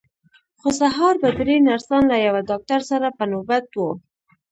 خو 0.59 0.67
سهار 0.79 1.15
به 1.21 1.29
درې 1.37 1.55
نرسان 1.67 2.03
له 2.11 2.17
یوه 2.27 2.41
ډاکټر 2.49 2.81
سره 2.91 3.07
په 3.17 3.23
نوبت 3.31 3.65
وو. 3.77 3.89